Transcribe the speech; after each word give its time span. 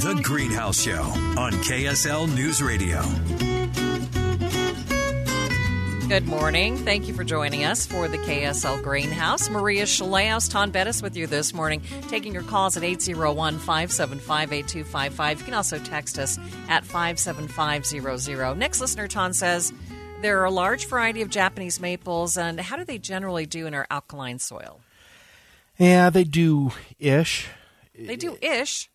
The 0.00 0.20
Greenhouse 0.22 0.82
Show 0.82 1.02
on 1.38 1.52
KSL 1.62 2.34
News 2.34 2.60
Radio. 2.60 3.00
Good 6.08 6.26
morning. 6.26 6.76
Thank 6.76 7.06
you 7.06 7.14
for 7.14 7.22
joining 7.22 7.64
us 7.64 7.86
for 7.86 8.08
the 8.08 8.18
KSL 8.18 8.82
Greenhouse. 8.82 9.48
Maria 9.48 9.84
Shilaos, 9.84 10.50
Taun 10.50 10.72
Beddes 10.72 11.00
with 11.00 11.16
you 11.16 11.26
this 11.28 11.54
morning, 11.54 11.80
taking 12.08 12.34
your 12.34 12.42
calls 12.42 12.76
at 12.76 12.82
801 12.82 13.58
575 13.58 14.52
8255. 14.52 15.38
You 15.38 15.44
can 15.44 15.54
also 15.54 15.78
text 15.78 16.18
us 16.18 16.38
at 16.68 16.84
57500. 16.84 18.56
Next 18.56 18.80
listener, 18.80 19.06
Taun 19.06 19.32
says, 19.32 19.72
there 20.22 20.40
are 20.40 20.44
a 20.44 20.50
large 20.50 20.86
variety 20.86 21.22
of 21.22 21.30
Japanese 21.30 21.80
maples, 21.80 22.36
and 22.36 22.58
how 22.58 22.76
do 22.76 22.84
they 22.84 22.98
generally 22.98 23.46
do 23.46 23.66
in 23.66 23.74
our 23.74 23.86
alkaline 23.90 24.40
soil? 24.40 24.80
Yeah, 25.78 26.10
they 26.10 26.24
do 26.24 26.72
ish. 26.98 27.46
They 27.96 28.16
do 28.16 28.36
ish 28.42 28.90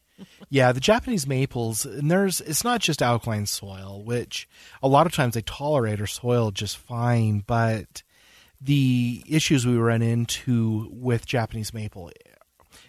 yeah, 0.50 0.72
the 0.72 0.80
Japanese 0.80 1.28
maples, 1.28 1.86
and 1.86 2.10
there's 2.10 2.42
it's 2.42 2.64
not 2.64 2.82
just 2.82 3.02
alkaline 3.02 3.46
soil, 3.46 4.04
which 4.04 4.48
a 4.82 4.88
lot 4.88 5.06
of 5.06 5.14
times 5.14 5.34
they 5.34 5.42
tolerate 5.42 6.00
our 6.00 6.08
soil 6.08 6.52
just 6.52 6.78
fine, 6.78 7.44
but 7.46 8.04
the 8.62 9.24
issues 9.28 9.66
we 9.66 9.78
run 9.78 10.02
into 10.02 10.90
with 10.92 11.26
Japanese 11.26 11.74
maple 11.74 12.12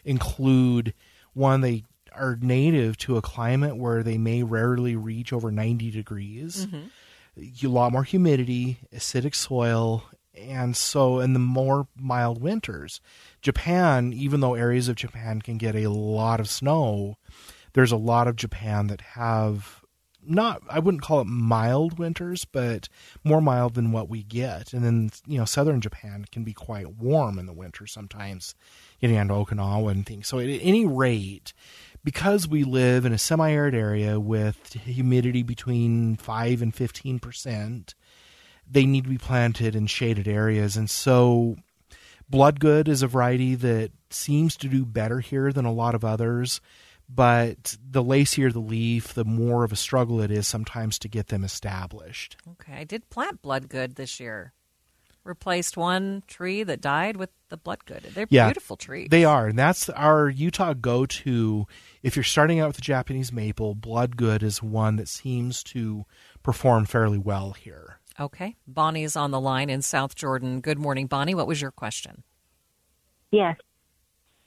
include 0.05 0.95
one 1.33 1.61
they 1.61 1.84
are 2.12 2.36
native 2.41 2.97
to 2.98 3.17
a 3.17 3.23
climate 3.23 3.77
where 3.77 4.03
they 4.03 4.19
may 4.19 4.42
rarely 4.42 4.97
reach 4.97 5.33
over 5.33 5.51
90 5.51 5.91
degrees. 5.91 6.67
Mm-hmm. 6.67 7.67
A 7.67 7.69
lot 7.69 7.92
more 7.92 8.03
humidity, 8.03 8.78
acidic 8.92 9.34
soil, 9.34 10.05
and 10.41 10.77
so 10.77 11.20
in 11.20 11.33
the 11.33 11.38
more 11.38 11.88
mild 11.96 12.41
winters. 12.41 13.00
Japan, 13.42 14.12
even 14.12 14.41
though 14.41 14.55
areas 14.55 14.88
of 14.88 14.96
Japan 14.96 15.42
can 15.42 15.58
get 15.58 15.74
a 15.74 15.91
lot 15.91 16.41
of 16.41 16.48
snow, 16.48 17.16
there's 17.72 17.92
a 17.92 17.96
lot 17.96 18.27
of 18.27 18.36
Japan 18.36 18.88
that 18.88 19.00
have 19.00 19.80
not 20.22 20.62
I 20.68 20.78
wouldn't 20.78 21.02
call 21.02 21.20
it 21.20 21.27
mild 21.27 21.98
winters, 21.98 22.44
but 22.44 22.88
more 23.24 23.41
mild 23.41 23.74
than 23.74 23.92
what 23.92 24.08
we 24.08 24.22
get. 24.22 24.72
And 24.72 24.84
then 24.84 25.11
you 25.27 25.39
know, 25.39 25.45
southern 25.45 25.80
Japan 25.80 26.27
can 26.30 26.45
be 26.45 26.52
quite 26.52 26.96
warm 26.96 27.39
in 27.39 27.46
the 27.46 27.52
winter 27.52 27.86
sometimes, 27.86 28.55
getting 29.00 29.18
onto 29.18 29.34
Okinawa 29.34 29.90
and 29.90 30.06
things. 30.06 30.29
So 30.29 30.39
at 30.39 30.46
any 30.46 30.84
rate, 30.84 31.52
because 32.05 32.46
we 32.48 32.64
live 32.64 33.05
in 33.05 33.12
a 33.12 33.18
semi-arid 33.18 33.74
area 33.74 34.20
with 34.20 34.74
humidity 34.74 35.42
between 35.42 36.17
five 36.17 36.61
and 36.62 36.74
fifteen 36.74 37.18
percent, 37.18 37.95
they 38.70 38.86
need 38.86 39.05
to 39.05 39.11
be 39.11 39.19
planted 39.19 39.75
in 39.75 39.86
shaded 39.86 40.29
areas. 40.29 40.77
And 40.77 40.89
so 40.89 41.57
Bloodgood 42.29 42.89
is 42.89 43.03
a 43.03 43.08
variety 43.08 43.57
that 43.57 43.91
seems 44.11 44.57
to 44.58 44.69
do 44.69 44.85
better 44.85 45.20
here 45.20 45.53
than 45.53 45.64
a 45.64 45.73
lot 45.73 45.95
of 45.95 46.05
others, 46.05 46.61
but 47.09 47.77
the 47.85 48.05
lacier 48.05 48.53
the 48.53 48.61
leaf, 48.61 49.14
the 49.14 49.25
more 49.25 49.64
of 49.64 49.73
a 49.73 49.77
struggle 49.77 50.20
it 50.20 50.30
is 50.30 50.47
sometimes 50.47 50.98
to 51.01 51.09
get 51.09 51.27
them 51.27 51.42
established. 51.42 52.36
Okay, 52.53 52.75
I 52.75 52.85
did 52.85 53.11
plant 53.11 53.42
Bloodgood 53.42 53.97
this 53.97 54.20
year. 54.20 54.53
Replaced 55.23 55.77
one 55.77 56.23
tree 56.29 56.63
that 56.63 56.80
died 56.80 57.17
with 57.17 57.29
the 57.51 57.59
Bloodgood. 57.59 58.05
They're 58.14 58.27
yeah, 58.30 58.47
beautiful 58.47 58.77
trees. 58.77 59.09
They 59.11 59.25
are, 59.25 59.48
and 59.48 59.59
that's 59.59 59.91
our 59.91 60.30
Utah 60.30 60.73
go-to. 60.73 61.67
If 62.03 62.17
you're 62.17 62.23
starting 62.23 62.59
out 62.59 62.69
with 62.69 62.77
the 62.77 62.83
Japanese 62.83 63.30
maple, 63.30 63.75
Bloodgood 63.75 64.42
is 64.42 64.63
one 64.63 64.97
that 64.97 65.09
seems 65.09 65.63
to 65.64 66.07
perform 66.42 66.86
fairly 66.86 67.19
well 67.19 67.53
here. 67.53 67.99
Okay. 68.19 68.57
Bonnie's 68.67 69.17
on 69.17 69.31
the 69.31 69.41
line 69.41 69.71
in 69.71 69.83
South 69.83 70.15
Jordan. 70.15 70.61
Good 70.61 70.79
morning, 70.79 71.07
Bonnie. 71.07 71.35
What 71.35 71.47
was 71.47 71.61
your 71.61 71.71
question? 71.71 72.23
Yes. 73.31 73.57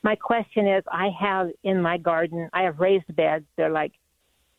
My 0.04 0.16
question 0.16 0.68
is 0.68 0.84
I 0.92 1.10
have 1.20 1.50
in 1.64 1.82
my 1.82 1.98
garden, 1.98 2.50
I 2.54 2.64
have 2.64 2.80
raised 2.80 3.16
beds. 3.16 3.46
They're 3.56 3.70
like 3.70 3.94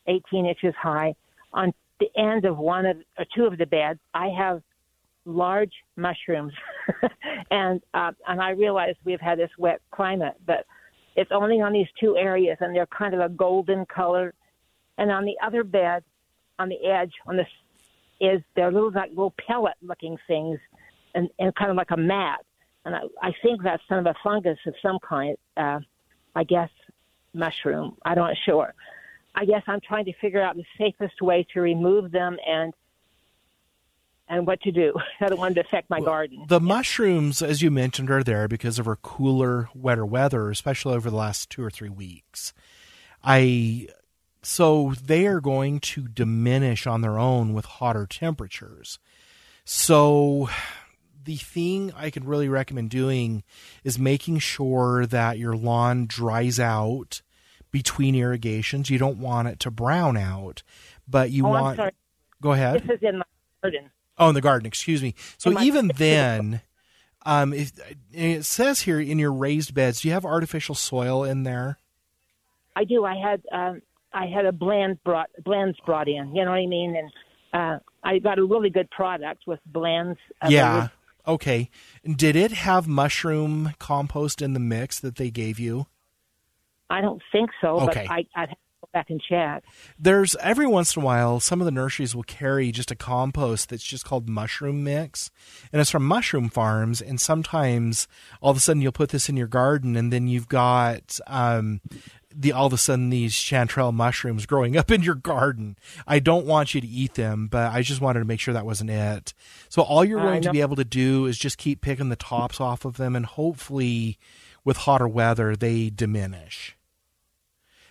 18 0.07 0.47
inches 0.47 0.75
high. 0.81 1.15
On 1.53 1.73
the 2.01 2.09
end 2.17 2.45
of 2.45 2.57
one 2.57 2.87
of 2.87 2.97
or 3.19 3.27
two 3.37 3.45
of 3.45 3.59
the 3.59 3.67
beds, 3.67 4.01
I 4.15 4.29
have 4.29 4.63
large 5.27 5.73
mushrooms. 5.97 6.53
and 7.51 7.81
uh, 7.93 8.13
and 8.27 8.41
I 8.41 8.51
realize 8.51 8.95
we've 9.05 9.21
had 9.21 9.39
this 9.39 9.51
wet 9.59 9.81
climate, 9.91 10.35
but 10.47 10.65
it's 11.17 11.31
only 11.33 11.61
on 11.61 11.73
these 11.73 11.87
two 12.01 12.17
areas 12.17 12.57
and 12.61 12.75
they're 12.75 12.87
kind 12.87 13.15
of 13.15 13.21
a 13.21 13.29
golden 13.29 13.87
color. 13.87 14.35
And 14.97 15.11
on 15.11 15.25
the 15.25 15.37
other 15.45 15.63
bed, 15.63 16.05
on 16.59 16.69
the 16.69 16.87
edge, 16.87 17.13
on 17.27 17.37
the 17.37 17.45
is 18.21 18.41
they're 18.57 18.73
little 18.73 18.93
like 18.93 19.11
little 19.11 19.35
pellet 19.47 19.75
looking 19.83 20.17
things 20.27 20.59
and, 21.15 21.29
and 21.39 21.55
kind 21.55 21.71
of 21.71 21.77
like 21.77 21.91
a 21.91 21.97
mat. 21.97 22.45
And 22.85 22.95
I, 22.95 23.01
I 23.23 23.33
think 23.43 23.63
that's 23.63 23.83
some 23.89 23.99
of 23.99 24.07
a 24.07 24.15
fungus 24.23 24.59
of 24.67 24.75
some 24.83 24.99
kind. 25.07 25.37
Uh, 25.57 25.81
I 26.37 26.45
guess 26.45 26.71
mushroom. 27.33 27.97
I 28.05 28.15
don't 28.15 28.37
sure. 28.45 28.75
I 29.35 29.45
guess 29.45 29.63
I'm 29.67 29.81
trying 29.81 30.05
to 30.07 30.13
figure 30.21 30.43
out 30.43 30.57
the 30.57 30.65
safest 30.79 31.21
way 31.21 31.47
to 31.55 31.61
remove 31.61 32.13
them 32.13 32.37
and 32.47 32.73
and 34.29 34.47
what 34.47 34.61
to 34.63 34.73
do. 34.73 34.95
I 35.21 35.29
don't 35.29 35.39
want 35.39 35.57
to 35.57 35.61
affect 35.61 35.91
my 35.91 35.99
well, 35.99 36.07
garden. 36.07 36.45
The 36.49 36.61
yeah. 36.61 36.67
mushrooms, 36.67 37.43
as 37.43 37.61
you 37.61 37.71
mentioned, 37.71 38.11
are 38.11 38.23
there 38.23 38.49
because 38.49 38.79
of 38.79 38.89
our 38.89 38.97
cooler, 38.97 39.69
wetter 39.75 40.07
weather, 40.07 40.51
especially 40.51 40.95
over 40.95 41.11
the 41.11 41.17
last 41.17 41.51
two 41.51 41.63
or 41.63 41.71
three 41.71 41.91
weeks. 41.91 42.55
I 43.23 43.89
so 44.44 44.93
they 45.03 45.27
are 45.27 45.41
going 45.41 45.81
to 45.81 46.06
diminish 46.06 46.87
on 46.87 47.00
their 47.00 47.19
own 47.19 47.55
with 47.55 47.65
hotter 47.65 48.06
temperatures. 48.06 48.99
So 49.65 50.49
the 51.25 51.37
thing 51.37 51.93
I 51.97 52.10
could 52.10 52.27
really 52.27 52.49
recommend 52.49 52.91
doing 52.91 53.43
is 53.82 53.99
making 53.99 54.38
sure 54.41 55.06
that 55.06 55.38
your 55.38 55.56
lawn 55.56 56.06
dries 56.06 56.60
out 56.60 57.22
between 57.71 58.15
irrigations. 58.15 58.91
You 58.91 58.99
don't 58.99 59.19
want 59.19 59.49
it 59.49 59.60
to 59.60 59.71
brown 59.71 60.16
out, 60.16 60.62
but 61.09 61.31
you 61.31 61.47
oh, 61.47 61.50
want. 61.50 61.81
Go 62.43 62.53
ahead. 62.53 62.82
This 62.87 62.99
is 62.99 63.03
in 63.03 63.19
my 63.19 63.25
garden. 63.62 63.91
Oh, 64.19 64.28
in 64.28 64.34
the 64.34 64.41
garden. 64.41 64.66
Excuse 64.66 65.03
me. 65.03 65.15
So 65.38 65.59
even 65.61 65.91
then, 65.97 66.61
um, 67.25 67.53
if, 67.53 67.72
it 68.12 68.44
says 68.44 68.82
here 68.82 69.00
in 69.00 69.19
your 69.19 69.32
raised 69.32 69.75
beds, 69.75 70.03
do 70.03 70.09
you 70.09 70.15
have 70.15 70.25
artificial 70.25 70.75
soil 70.75 71.25
in 71.25 71.43
there? 71.43 71.78
I 72.76 72.84
do. 72.84 73.05
I 73.05 73.16
had 73.16 73.43
um, 73.50 73.82
I 74.15 74.27
had 74.27 74.47
a 74.47 74.53
blend 74.53 75.03
brought 75.05 75.29
blends 75.44 75.79
brought 75.85 76.09
in. 76.09 76.35
You 76.35 76.44
know 76.44 76.53
what 76.53 76.59
I 76.59 76.67
mean? 76.67 76.97
And 76.97 77.11
uh, 77.53 77.79
I 78.03 78.19
got 78.21 78.38
a 78.38 78.44
really 78.44 78.71
good 78.71 78.91
product 78.91 79.43
with 79.47 79.61
blends. 79.67 80.19
Uh, 80.41 80.49
yeah. 80.50 80.88
Okay. 81.27 81.71
Did 82.05 82.37
it 82.37 82.53
have 82.53 82.87
mushroom 82.87 83.73
compost 83.79 84.41
in 84.43 84.53
the 84.53 84.61
mix 84.61 85.00
that 85.00 85.17
they 85.17 85.31
gave 85.31 85.59
you? 85.59 85.87
I 86.91 87.00
don't 87.00 87.23
think 87.33 87.50
so. 87.61 87.81
Okay. 87.81 88.05
But 88.06 88.12
I, 88.12 88.27
I'd 88.37 88.49
have 88.50 88.59
to 88.59 88.81
go 88.83 88.88
back 88.93 89.11
and 89.11 89.21
check. 89.27 89.65
There's 89.99 90.37
every 90.37 90.67
once 90.67 90.94
in 90.94 91.03
a 91.03 91.05
while, 91.05 91.41
some 91.41 91.61
of 91.61 91.65
the 91.65 91.71
nurseries 91.71 92.15
will 92.15 92.25
carry 92.25 92.71
just 92.73 92.91
a 92.91 92.94
compost 92.94 93.71
that's 93.71 93.83
just 93.83 94.05
called 94.05 94.29
mushroom 94.29 94.85
mix, 94.85 95.31
and 95.73 95.81
it's 95.81 95.91
from 95.91 96.06
mushroom 96.06 96.50
farms. 96.50 97.00
And 97.00 97.19
sometimes 97.21 98.06
all 98.43 98.50
of 98.50 98.59
a 98.59 98.61
sudden 98.61 98.83
you'll 98.83 98.93
put 98.93 99.09
this 99.09 99.29
in 99.31 99.37
your 99.37 99.49
garden, 99.49 99.97
and 99.97 100.12
then 100.12 100.29
you've 100.29 100.49
got 100.49 101.19
um, 101.27 101.81
the 102.37 102.53
all 102.53 102.67
of 102.67 102.73
a 102.73 102.79
sudden 102.79 103.11
these 103.11 103.35
chanterelle 103.35 103.93
mushrooms 103.93 104.47
growing 104.47 104.77
up 104.77 104.91
in 104.91 105.03
your 105.03 105.15
garden. 105.15 105.77
I 106.07 106.19
don't 106.19 106.47
want 106.47 106.75
you 106.75 106.81
to 106.81 106.87
eat 106.87 107.15
them, 107.15 107.49
but 107.49 107.73
I 107.73 107.83
just 107.83 108.01
wanted 108.01 108.21
to 108.21 108.25
make 108.25 108.41
sure 108.41 108.55
that 108.55 108.67
wasn't 108.67 108.91
it. 108.91 109.35
So 109.69 109.83
all 109.83 110.05
you're 110.05 110.21
going 110.21 110.43
to 110.43 110.51
be 110.51 110.61
able 110.61 110.77
to 110.77 110.85
do 110.85 111.27
is 111.27 111.39
just 111.39 111.59
keep 111.59 111.81
picking 111.81 112.09
the 112.09 112.17
tops 112.17 112.61
off 112.61 112.85
of 112.85 112.97
them, 112.97 113.15
and 113.17 113.27
hopefully, 113.27 114.19
with 114.65 114.79
hotter 114.79 115.09
weather, 115.09 115.57
they 115.57 115.91
diminish. 115.91 116.77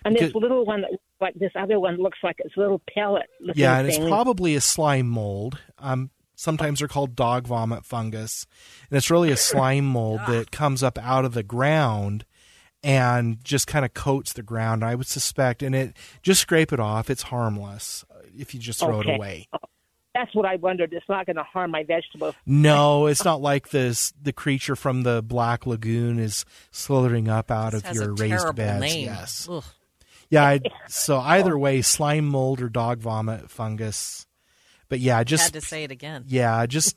And 0.04 0.16
this 0.16 0.34
little 0.34 0.66
one, 0.66 0.82
that 0.82 0.90
like 1.20 1.34
this 1.34 1.52
other 1.54 1.80
one, 1.80 1.96
looks 1.96 2.18
like 2.22 2.36
it's 2.38 2.56
a 2.56 2.60
little 2.60 2.82
pellet. 2.92 3.26
looking 3.40 3.62
Yeah, 3.62 3.78
and 3.78 3.88
it's 3.88 3.98
probably 3.98 4.54
a 4.54 4.60
slime 4.60 5.08
mold. 5.08 5.58
Um, 5.78 6.10
sometimes 6.34 6.80
they're 6.80 6.88
called 6.88 7.16
dog 7.16 7.46
vomit 7.46 7.84
fungus, 7.84 8.46
and 8.90 8.98
it's 8.98 9.10
really 9.10 9.30
a 9.30 9.36
slime 9.36 9.86
mold 9.86 10.20
that 10.28 10.50
comes 10.50 10.82
up 10.82 10.98
out 10.98 11.24
of 11.24 11.32
the 11.32 11.42
ground 11.42 12.26
and 12.84 13.42
just 13.42 13.66
kind 13.66 13.84
of 13.84 13.94
coats 13.94 14.32
the 14.34 14.42
ground. 14.42 14.84
I 14.84 14.94
would 14.94 15.06
suspect, 15.06 15.62
and 15.62 15.74
it 15.74 15.96
just 16.22 16.40
scrape 16.42 16.72
it 16.72 16.78
off. 16.78 17.10
It's 17.10 17.22
harmless 17.22 18.04
uh, 18.10 18.18
if 18.36 18.54
you 18.54 18.60
just 18.60 18.78
throw 18.80 18.98
Okay. 18.98 19.12
it 19.12 19.16
away. 19.16 19.48
That's 20.14 20.32
what 20.32 20.46
I 20.46 20.56
wondered. 20.56 20.92
It's 20.92 21.08
not 21.08 21.26
going 21.26 21.34
to 21.36 21.42
harm 21.42 21.72
my 21.72 21.82
vegetables. 21.82 22.36
No, 22.46 23.06
it's 23.06 23.24
not 23.24 23.40
like 23.40 23.70
this. 23.70 24.12
The 24.22 24.32
creature 24.32 24.76
from 24.76 25.02
the 25.02 25.22
Black 25.22 25.66
Lagoon 25.66 26.20
is 26.20 26.44
slithering 26.70 27.28
up 27.28 27.50
out 27.50 27.72
This 27.72 27.80
of 27.82 27.86
has 27.88 27.96
your 27.96 28.10
a 28.10 28.12
raised 28.12 28.30
terrible 28.38 28.52
beds. 28.52 28.80
name. 28.80 29.04
Yes. 29.06 29.48
Ugh. 29.50 29.64
Yeah. 30.30 30.44
I, 30.44 30.60
so 30.88 31.18
either 31.18 31.58
way, 31.58 31.82
slime 31.82 32.26
mold 32.26 32.60
or 32.62 32.68
dog 32.68 33.00
vomit 33.00 33.50
fungus. 33.50 34.26
But 34.88 35.00
yeah, 35.00 35.24
just 35.24 35.44
Had 35.44 35.52
to 35.54 35.60
say 35.62 35.82
it 35.82 35.90
again. 35.90 36.24
yeah, 36.28 36.64
just 36.66 36.96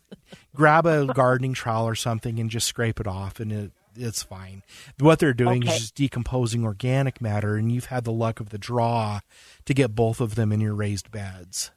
grab 0.54 0.86
a 0.86 1.06
gardening 1.12 1.54
trowel 1.54 1.88
or 1.88 1.94
something 1.96 2.38
and 2.38 2.48
just 2.50 2.68
scrape 2.68 3.00
it 3.00 3.06
off, 3.08 3.40
and 3.40 3.50
it 3.50 3.72
it's 3.96 4.22
fine. 4.22 4.62
What 4.98 5.18
they're 5.18 5.32
doing 5.32 5.62
Okay. 5.64 5.72
is 5.74 5.80
just 5.80 5.94
decomposing 5.94 6.64
organic 6.64 7.20
matter, 7.20 7.56
and 7.56 7.70
you've 7.72 7.86
had 7.86 8.04
the 8.04 8.12
luck 8.12 8.40
of 8.40 8.50
the 8.50 8.58
draw 8.58 9.20
to 9.64 9.74
get 9.74 9.94
both 9.94 10.20
of 10.20 10.34
them 10.34 10.52
in 10.52 10.60
your 10.60 10.74
raised 10.74 11.10
beds. 11.10 11.70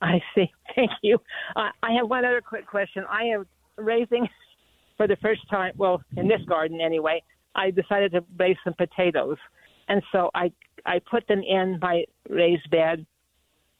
I 0.00 0.20
see. 0.34 0.50
Thank 0.74 0.90
you. 1.02 1.18
Uh, 1.56 1.70
I 1.82 1.92
have 1.92 2.08
one 2.08 2.24
other 2.24 2.40
quick 2.40 2.66
question. 2.66 3.04
I 3.10 3.24
am 3.24 3.46
raising 3.76 4.28
for 4.96 5.06
the 5.06 5.16
first 5.16 5.48
time, 5.50 5.72
well, 5.76 6.02
in 6.16 6.28
this 6.28 6.40
garden 6.48 6.80
anyway, 6.80 7.22
I 7.54 7.70
decided 7.70 8.12
to 8.12 8.24
raise 8.36 8.56
some 8.64 8.74
potatoes. 8.74 9.36
And 9.88 10.02
so 10.12 10.30
I 10.34 10.52
I 10.84 11.00
put 11.10 11.26
them 11.28 11.40
in 11.42 11.78
my 11.80 12.04
raised 12.28 12.68
bed 12.70 13.06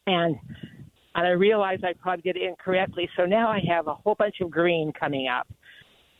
and 0.06 0.36
and 1.14 1.26
I 1.26 1.30
realized 1.30 1.84
I 1.84 1.92
probably 1.94 2.22
did 2.22 2.36
it 2.36 2.42
incorrectly. 2.48 3.08
So 3.16 3.26
now 3.26 3.48
I 3.48 3.60
have 3.68 3.88
a 3.88 3.94
whole 3.94 4.14
bunch 4.14 4.36
of 4.40 4.50
green 4.50 4.92
coming 4.92 5.26
up. 5.28 5.48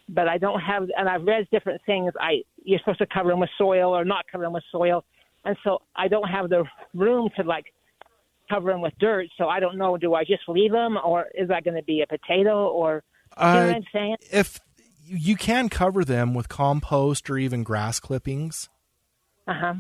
But 0.09 0.27
I 0.29 0.39
don't 0.39 0.61
have 0.61 0.85
and 0.97 1.09
I've 1.09 1.23
read 1.25 1.47
different 1.51 1.81
things. 1.85 2.13
I 2.21 2.43
you're 2.63 2.79
supposed 2.79 2.99
to 3.01 3.07
cover 3.07 3.29
them 3.31 3.41
with 3.41 3.51
soil 3.59 3.95
or 3.97 4.05
not 4.05 4.25
cover 4.31 4.45
them 4.45 4.53
with 4.53 4.65
soil. 4.73 5.05
And 5.45 5.57
so 5.65 5.83
I 5.97 6.09
don't 6.09 6.29
have 6.29 6.49
the 6.49 6.65
room 6.95 7.29
to 7.37 7.43
like 7.43 7.67
cover 8.51 8.71
them 8.71 8.81
with 8.81 8.95
dirt. 8.99 9.27
So 9.37 9.49
I 9.49 9.61
don't 9.61 9.77
know. 9.77 9.97
Do 9.97 10.15
I 10.15 10.25
just 10.25 10.43
leave 10.49 10.73
them, 10.73 10.97
or 11.05 11.27
is 11.35 11.49
that 11.49 11.65
going 11.65 11.77
to 11.77 11.83
be 11.83 12.03
a 12.03 12.07
potato, 12.07 12.69
or 12.69 13.03
you 13.37 13.43
know 13.45 13.53
Uh, 13.61 13.67
what 13.67 13.75
I'm 13.77 13.83
saying? 13.93 14.17
if 14.33 14.59
you 15.07 15.37
can 15.37 15.69
cover 15.69 16.05
them 16.05 16.35
with 16.35 16.49
compost 16.49 17.31
or 17.31 17.39
even 17.39 17.63
grass 17.63 18.01
clippings. 18.01 18.69
Uh 19.47 19.55
huh. 19.59 19.75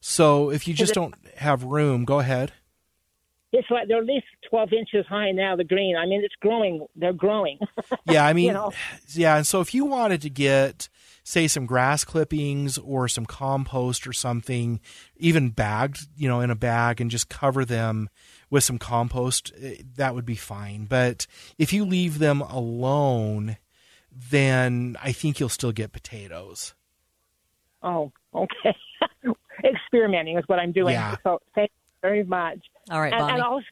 So 0.00 0.50
if 0.50 0.66
you 0.66 0.74
just 0.74 0.92
it- 0.92 0.94
don't 0.94 1.14
have 1.36 1.64
room, 1.64 2.04
go 2.04 2.18
ahead. 2.20 2.52
It's 3.52 3.68
like 3.70 3.86
they're 3.88 3.98
at 3.98 4.06
least 4.06 4.26
12 4.48 4.72
inches 4.72 5.06
high 5.06 5.30
now. 5.32 5.56
The 5.56 5.64
green. 5.64 5.94
I 5.96 6.06
mean, 6.06 6.22
it's 6.24 6.34
growing. 6.40 6.86
They're 6.96 7.12
growing. 7.12 7.58
Yeah, 8.06 8.26
I 8.26 8.32
mean, 8.32 8.46
You 8.46 8.52
know. 8.54 8.72
yeah. 9.14 9.36
And 9.36 9.46
so 9.46 9.60
if 9.60 9.74
you 9.74 9.84
wanted 9.84 10.22
to 10.22 10.30
get, 10.30 10.88
say, 11.24 11.46
some 11.48 11.66
grass 11.66 12.04
clippings 12.04 12.76
or 12.78 13.08
some 13.08 13.26
compost 13.26 14.06
or 14.06 14.12
something, 14.12 14.80
even 15.16 15.50
bagged, 15.50 16.06
you 16.16 16.28
know, 16.28 16.40
in 16.40 16.50
a 16.50 16.54
bag 16.56 17.00
and 17.00 17.10
just 17.10 17.28
cover 17.28 17.64
them 17.64 18.08
with 18.50 18.64
some 18.64 18.78
compost, 18.78 19.52
eh, 19.60 19.76
that 19.96 20.14
would 20.14 20.26
be 20.26 20.34
fine. 20.34 20.84
But 20.86 21.26
if 21.58 21.72
you 21.72 21.84
leave 21.84 22.18
them 22.18 22.40
alone, 22.42 23.56
then 24.10 24.96
I 25.02 25.12
think 25.12 25.38
you'll 25.40 25.48
still 25.48 25.72
get 25.72 25.92
potatoes. 25.92 26.74
oh, 27.82 28.12
okay. 28.34 28.74
Experimenting 29.64 30.38
is 30.38 30.44
what 30.48 30.58
I'm 30.58 30.72
doing. 30.72 30.94
Yeah. 30.94 31.16
So 31.22 31.40
thank 31.54 31.70
you 31.70 32.08
very 32.08 32.24
much. 32.24 32.58
All 32.90 33.00
right, 33.00 33.12
and, 33.12 33.20
Bonnie. 33.20 33.32
and 33.34 33.42
also, 33.42 33.66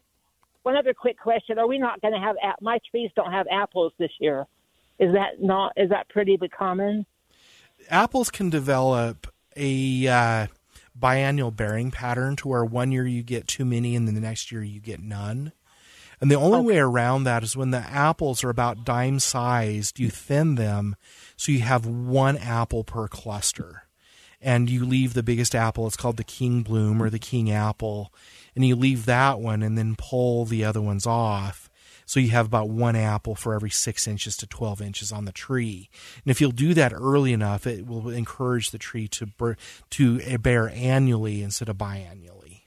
one 0.62 0.76
other 0.76 0.94
quick 0.94 1.18
question: 1.18 1.58
Are 1.58 1.66
we 1.66 1.78
not 1.78 2.00
going 2.00 2.14
to 2.14 2.20
have 2.20 2.36
my 2.60 2.78
trees? 2.90 3.10
Don't 3.16 3.32
have 3.32 3.46
apples 3.50 3.92
this 3.98 4.12
year. 4.18 4.46
Is 4.98 5.12
that 5.14 5.42
not? 5.42 5.72
Is 5.76 5.90
that 5.90 6.08
pretty 6.08 6.38
common? 6.56 7.06
apples 7.88 8.30
can 8.30 8.50
develop 8.50 9.26
a 9.56 10.06
uh, 10.06 10.46
biannual 10.98 11.54
bearing 11.54 11.90
pattern 11.90 12.36
to 12.36 12.48
where 12.48 12.64
one 12.64 12.92
year 12.92 13.06
you 13.06 13.22
get 13.22 13.46
too 13.46 13.64
many 13.64 13.96
and 13.96 14.06
then 14.06 14.14
the 14.14 14.20
next 14.20 14.52
year 14.52 14.62
you 14.62 14.80
get 14.80 15.00
none. 15.00 15.52
And 16.20 16.30
the 16.30 16.36
only 16.36 16.60
way 16.60 16.78
around 16.78 17.24
that 17.24 17.42
is 17.42 17.56
when 17.56 17.70
the 17.70 17.78
apples 17.78 18.44
are 18.44 18.50
about 18.50 18.84
dime 18.84 19.20
sized, 19.20 19.98
you 19.98 20.10
thin 20.10 20.56
them 20.56 20.96
so 21.36 21.50
you 21.50 21.60
have 21.60 21.86
one 21.86 22.36
apple 22.36 22.84
per 22.84 23.08
cluster. 23.08 23.84
And 24.42 24.68
you 24.68 24.84
leave 24.84 25.14
the 25.14 25.22
biggest 25.22 25.54
apple, 25.54 25.86
it's 25.86 25.96
called 25.96 26.18
the 26.18 26.24
king 26.24 26.62
bloom 26.62 27.02
or 27.02 27.10
the 27.10 27.18
king 27.18 27.50
apple, 27.50 28.12
and 28.55 28.64
you 28.64 28.76
leave 28.76 29.06
that 29.06 29.41
one 29.41 29.62
and 29.62 29.76
then 29.76 29.94
pull 29.97 30.44
the 30.44 30.64
other 30.64 30.81
ones 30.81 31.06
off. 31.06 31.69
So 32.06 32.19
you 32.19 32.31
have 32.31 32.47
about 32.47 32.69
one 32.69 32.97
apple 32.97 33.37
for 33.37 33.55
every 33.55 33.70
six 33.70 34.08
inches 34.08 34.37
to 34.38 34.47
12 34.47 34.82
inches 34.82 35.12
on 35.12 35.26
the 35.26 35.32
tree. 35.32 35.88
And 36.25 36.31
if 36.31 36.41
you'll 36.41 36.50
do 36.50 36.75
that 36.75 36.93
early 36.93 37.32
enough, 37.32 37.69
it 37.69 37.87
will 37.87 38.08
encourage 38.11 38.73
the 38.73 38.79
tree 38.79 39.06
to, 39.08 39.26
bur- 39.26 39.56
to 39.91 40.38
bear 40.38 40.70
annually 40.70 41.41
instead 41.41 41.69
of 41.69 41.76
biannually. 41.76 42.62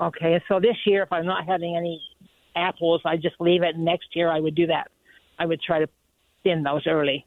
Okay, 0.00 0.42
so 0.48 0.58
this 0.58 0.76
year, 0.86 1.04
if 1.04 1.12
I'm 1.12 1.24
not 1.24 1.46
having 1.46 1.76
any 1.76 2.02
apples, 2.56 3.00
I 3.04 3.16
just 3.16 3.36
leave 3.40 3.62
it. 3.62 3.76
Next 3.76 4.08
year, 4.14 4.28
I 4.28 4.40
would 4.40 4.56
do 4.56 4.66
that. 4.66 4.90
I 5.38 5.46
would 5.46 5.62
try 5.62 5.78
to 5.78 5.88
thin 6.42 6.64
those 6.64 6.86
early. 6.86 7.24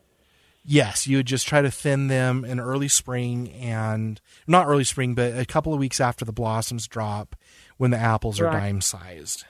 Yes, 0.63 1.07
you 1.07 1.17
would 1.17 1.25
just 1.25 1.47
try 1.47 1.61
to 1.61 1.71
thin 1.71 2.07
them 2.07 2.45
in 2.45 2.59
early 2.59 2.87
spring 2.87 3.49
and 3.51 4.21
not 4.45 4.67
early 4.67 4.83
spring, 4.83 5.15
but 5.15 5.37
a 5.37 5.45
couple 5.45 5.73
of 5.73 5.79
weeks 5.79 5.99
after 5.99 6.23
the 6.23 6.31
blossoms 6.31 6.87
drop 6.87 7.35
when 7.77 7.89
the 7.91 7.97
apples 7.97 8.39
are 8.39 8.51
dime 8.51 8.79
sized. 8.81 9.43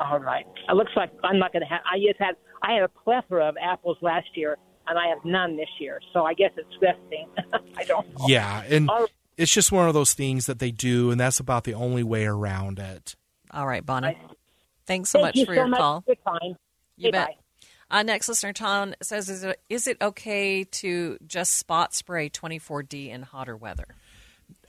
All 0.00 0.18
right. 0.18 0.44
It 0.68 0.72
looks 0.74 0.90
like 0.96 1.10
I'm 1.22 1.38
not 1.38 1.52
going 1.52 1.62
to 1.62 1.68
have. 1.68 1.80
I 1.84 1.98
just 1.98 2.18
had. 2.20 2.34
I 2.62 2.72
had 2.74 2.82
a 2.82 2.88
plethora 2.88 3.48
of 3.48 3.56
apples 3.60 3.96
last 4.00 4.26
year, 4.34 4.56
and 4.88 4.98
I 4.98 5.06
have 5.08 5.18
none 5.24 5.56
this 5.56 5.68
year. 5.78 6.00
So 6.12 6.24
I 6.24 6.34
guess 6.34 6.50
it's 6.56 6.68
resting. 6.82 7.28
I 7.76 7.84
don't. 7.84 8.08
know. 8.18 8.24
Yeah, 8.28 8.64
and 8.68 8.90
All 8.90 9.00
right. 9.02 9.08
it's 9.36 9.52
just 9.52 9.70
one 9.70 9.86
of 9.86 9.94
those 9.94 10.14
things 10.14 10.46
that 10.46 10.58
they 10.58 10.72
do, 10.72 11.12
and 11.12 11.20
that's 11.20 11.38
about 11.38 11.62
the 11.64 11.74
only 11.74 12.02
way 12.02 12.26
around 12.26 12.80
it. 12.80 13.14
All 13.52 13.66
right, 13.68 13.84
Bonnie. 13.86 14.18
Thanks 14.86 15.10
so 15.10 15.18
Thank 15.20 15.26
much 15.28 15.36
you 15.36 15.46
for 15.46 15.52
so 15.54 15.60
your 15.60 15.68
much 15.68 15.78
call. 15.80 16.00
for 16.00 16.10
your 16.14 16.38
time. 16.40 16.56
You 16.96 17.08
Okay, 17.08 17.10
bet. 17.12 17.26
bye. 17.28 17.34
Uh, 17.90 18.02
next 18.02 18.28
listener, 18.28 18.52
Tom 18.52 18.94
says, 19.02 19.28
is 19.28 19.44
it, 19.44 19.60
is 19.68 19.86
it 19.86 19.96
okay 20.00 20.64
to 20.64 21.18
just 21.26 21.56
spot 21.56 21.94
spray 21.94 22.28
24D 22.28 23.08
in 23.08 23.22
hotter 23.22 23.56
weather? 23.56 23.86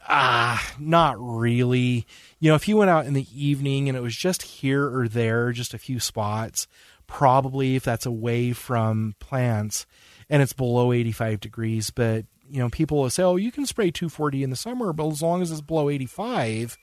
Ah, 0.08 0.74
not 0.80 1.18
really. 1.20 2.06
You 2.40 2.50
know, 2.50 2.56
if 2.56 2.68
you 2.68 2.78
went 2.78 2.90
out 2.90 3.06
in 3.06 3.14
the 3.14 3.28
evening 3.36 3.90
and 3.90 3.98
it 3.98 4.02
was 4.02 4.16
just 4.16 4.42
here 4.42 4.86
or 4.86 5.08
there, 5.08 5.52
just 5.52 5.74
a 5.74 5.78
few 5.78 6.00
spots, 6.00 6.68
probably 7.08 7.76
if 7.76 7.84
that's 7.84 8.06
away 8.06 8.54
from 8.54 9.16
plants 9.20 9.86
and 10.30 10.42
it's 10.42 10.54
below 10.54 10.94
85 10.94 11.42
degrees. 11.42 11.90
But, 11.90 12.26
you 12.50 12.60
know, 12.60 12.70
people 12.70 13.00
will 13.00 13.10
say, 13.10 13.24
oh, 13.24 13.36
you 13.36 13.52
can 13.52 13.66
spray 13.66 13.92
2,4-D 13.92 14.42
in 14.42 14.50
the 14.50 14.56
summer, 14.56 14.94
but 14.94 15.10
as 15.10 15.22
long 15.22 15.42
as 15.42 15.52
it's 15.52 15.62
below 15.62 15.90
85. 15.90 16.78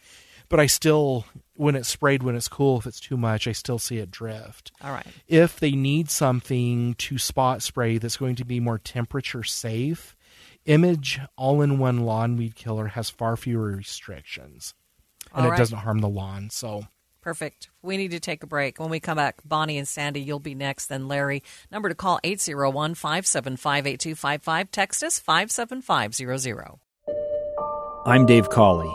But 0.49 0.61
I 0.61 0.67
still, 0.67 1.27
when 1.57 1.75
it's 1.75 1.89
sprayed 1.89 2.23
when 2.23 2.37
it's 2.37 2.49
cool, 2.49 2.79
if 2.79 2.87
it's 2.87 3.01
too 3.01 3.17
much, 3.17 3.49
I 3.49 3.53
still 3.53 3.79
see 3.79 3.99
it 3.99 4.11
drift. 4.11 4.73
All 4.83 4.93
right. 4.93 5.07
If 5.27 5.59
they 5.59 5.73
need 5.73 6.11
something 6.11 6.95
to 6.95 7.19
spot 7.19 7.63
spray 7.63 7.99
that's 7.99 8.17
going 8.17 8.37
to 8.37 8.45
be 8.45 8.61
more 8.61 8.79
temperature 8.79 9.43
safe, 9.43 10.17
Image 10.67 11.21
all 11.37 11.63
in 11.63 11.79
one 11.79 12.01
lawn 12.01 12.37
weed 12.37 12.57
killer 12.57 12.89
has 12.89 13.09
far 13.09 13.37
fewer 13.37 13.69
restrictions 13.69 14.75
and 15.33 15.47
All 15.47 15.53
it 15.53 15.57
doesn't 15.57 15.79
harm 15.79 16.01
the 16.01 16.09
lawn. 16.09 16.51
So, 16.51 16.87
Perfect. 17.21 17.71
We 17.83 17.97
need 17.97 18.11
to 18.13 18.21
take 18.21 18.43
a 18.43 18.47
break. 18.47 18.79
When 18.79 18.91
we 18.91 19.01
come 19.01 19.17
back, 19.17 19.37
Bonnie 19.45 19.79
and 19.79 19.87
Sandy, 19.87 20.21
you'll 20.21 20.39
be 20.41 20.55
next. 20.55 20.87
Then 20.87 21.09
Larry. 21.09 21.43
Number 21.71 21.89
to 21.89 21.95
call 21.95 22.19
801 22.23 22.95
575 22.95 23.87
8255. 23.87 24.71
Text 24.71 25.03
us 25.03 25.19
57500. 25.21 26.79
I'm 28.05 28.27
Dave 28.27 28.49
Cawley, 28.51 28.95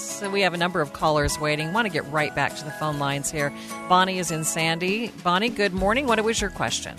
So 0.21 0.29
we 0.29 0.41
have 0.41 0.53
a 0.53 0.57
number 0.57 0.81
of 0.81 0.93
callers 0.93 1.39
waiting. 1.39 1.73
Want 1.73 1.87
to 1.87 1.91
get 1.91 2.05
right 2.11 2.35
back 2.35 2.55
to 2.55 2.63
the 2.63 2.69
phone 2.69 2.99
lines 2.99 3.31
here. 3.31 3.51
Bonnie 3.89 4.19
is 4.19 4.29
in 4.29 4.43
Sandy. 4.43 5.07
Bonnie, 5.23 5.49
good 5.49 5.73
morning. 5.73 6.05
What 6.05 6.23
was 6.23 6.39
your 6.39 6.51
question? 6.51 6.95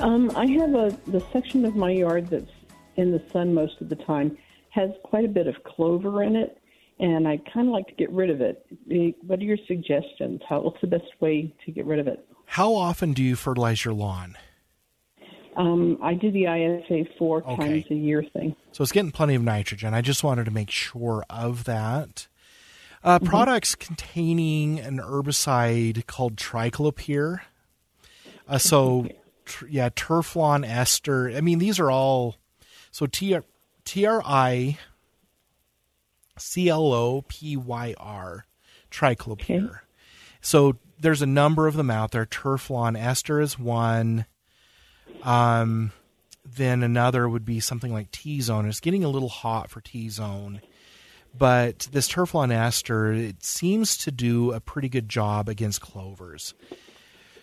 Um, 0.00 0.32
I 0.34 0.46
have 0.46 0.74
a 0.74 0.98
the 1.06 1.24
section 1.32 1.64
of 1.64 1.76
my 1.76 1.92
yard 1.92 2.28
that's 2.28 2.50
in 2.96 3.12
the 3.12 3.22
sun 3.32 3.54
most 3.54 3.80
of 3.80 3.88
the 3.88 3.94
time 3.94 4.36
has 4.70 4.90
quite 5.04 5.24
a 5.24 5.28
bit 5.28 5.46
of 5.46 5.62
clover 5.62 6.24
in 6.24 6.34
it, 6.34 6.58
and 6.98 7.28
I 7.28 7.36
kind 7.54 7.68
of 7.68 7.72
like 7.72 7.86
to 7.86 7.94
get 7.94 8.10
rid 8.10 8.30
of 8.30 8.40
it. 8.40 8.66
What 9.24 9.38
are 9.38 9.44
your 9.44 9.58
suggestions? 9.68 10.40
How 10.48 10.62
what's 10.62 10.80
the 10.80 10.88
best 10.88 11.04
way 11.20 11.54
to 11.64 11.70
get 11.70 11.86
rid 11.86 12.00
of 12.00 12.08
it? 12.08 12.26
How 12.46 12.74
often 12.74 13.12
do 13.12 13.22
you 13.22 13.36
fertilize 13.36 13.84
your 13.84 13.94
lawn? 13.94 14.36
Um, 15.56 15.98
I 16.02 16.14
do 16.14 16.30
the 16.30 16.44
IFA 16.44 17.16
four 17.18 17.42
okay. 17.44 17.56
times 17.56 17.84
a 17.90 17.94
year 17.94 18.24
thing. 18.32 18.56
So 18.72 18.82
it's 18.82 18.92
getting 18.92 19.10
plenty 19.10 19.34
of 19.34 19.42
nitrogen. 19.42 19.92
I 19.92 20.00
just 20.00 20.24
wanted 20.24 20.44
to 20.44 20.50
make 20.50 20.70
sure 20.70 21.24
of 21.28 21.64
that. 21.64 22.26
Uh, 23.04 23.18
mm-hmm. 23.18 23.26
Products 23.26 23.74
containing 23.74 24.78
an 24.78 24.98
herbicide 24.98 26.06
called 26.06 26.36
triclopyr. 26.36 27.40
Uh, 28.48 28.58
so, 28.58 29.08
tr- 29.44 29.66
yeah, 29.66 29.88
Turflon 29.90 30.66
Ester. 30.66 31.30
I 31.30 31.40
mean, 31.40 31.58
these 31.58 31.78
are 31.78 31.90
all. 31.90 32.36
So 32.90 33.06
T 33.06 33.34
R 33.34 34.22
I 34.24 34.78
C 36.38 36.68
L 36.68 36.92
O 36.92 37.22
P 37.22 37.56
Y 37.56 37.94
R, 37.98 38.46
triclopyr. 38.90 39.64
Okay. 39.64 39.76
So 40.40 40.76
there's 40.98 41.22
a 41.22 41.26
number 41.26 41.66
of 41.66 41.74
them 41.74 41.90
out 41.90 42.10
there. 42.10 42.26
Turflon 42.26 42.98
Ester 42.98 43.40
is 43.40 43.58
one. 43.58 44.26
Um, 45.22 45.92
then 46.44 46.82
another 46.82 47.28
would 47.28 47.44
be 47.44 47.60
something 47.60 47.92
like 47.92 48.10
T 48.10 48.40
zone. 48.40 48.68
It's 48.68 48.80
getting 48.80 49.04
a 49.04 49.08
little 49.08 49.28
hot 49.28 49.70
for 49.70 49.80
T 49.80 50.08
zone, 50.08 50.60
but 51.36 51.88
this 51.92 52.08
Turflon 52.08 52.52
Ester 52.52 53.12
it 53.12 53.44
seems 53.44 53.96
to 53.98 54.10
do 54.10 54.52
a 54.52 54.60
pretty 54.60 54.88
good 54.88 55.08
job 55.08 55.48
against 55.48 55.80
clovers. 55.80 56.54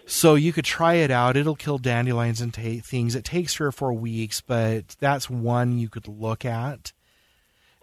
So 0.06 0.34
you 0.34 0.52
could 0.52 0.66
try 0.66 0.96
it 0.96 1.12
out. 1.12 1.38
It'll 1.38 1.56
kill 1.56 1.78
dandelions 1.78 2.42
and 2.42 2.52
t- 2.52 2.80
things. 2.80 3.14
It 3.14 3.24
takes 3.24 3.54
three 3.54 3.68
or 3.68 3.72
four 3.72 3.94
weeks, 3.94 4.42
but 4.42 4.96
that's 5.00 5.30
one 5.30 5.78
you 5.78 5.88
could 5.88 6.08
look 6.08 6.46
at. 6.46 6.94